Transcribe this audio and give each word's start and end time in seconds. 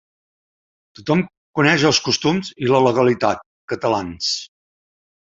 Tothom 0.99 1.21
coneix 1.59 1.87
els 1.91 2.01
costums 2.09 2.51
i 2.65 2.73
la 2.75 2.83
legalitat 2.89 3.49
catalans. 3.75 4.37